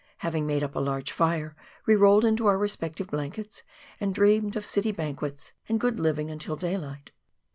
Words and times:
having 0.17 0.47
made 0.47 0.63
up 0.63 0.73
a 0.75 0.79
large 0.79 1.11
fire, 1.11 1.55
we 1.85 1.95
rolled 1.95 2.25
into 2.25 2.47
our 2.47 2.57
respective 2.57 3.05
blankets, 3.05 3.61
and 3.99 4.15
dreamed 4.15 4.55
of 4.55 4.65
city 4.65 4.91
banquets 4.91 5.51
and 5.69 5.79
good 5.79 5.99
living 5.99 6.31
until 6.31 6.55
daylight. 6.55 7.11